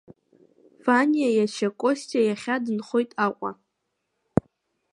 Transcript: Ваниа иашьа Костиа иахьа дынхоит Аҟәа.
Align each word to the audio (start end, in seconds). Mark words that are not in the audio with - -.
Ваниа 0.85 1.29
иашьа 1.33 1.69
Костиа 1.79 2.21
иахьа 2.25 2.55
дынхоит 2.63 3.11
Аҟәа. 3.25 3.51